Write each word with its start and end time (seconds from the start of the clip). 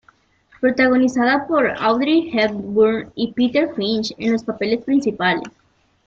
Protagonizada 0.59 1.45
por 1.45 1.75
Audrey 1.79 2.31
Hepburn 2.33 3.11
y 3.13 3.33
Peter 3.33 3.71
Finch 3.75 4.11
en 4.17 4.31
los 4.31 4.43
papeles 4.43 4.81
principales. 4.83 5.43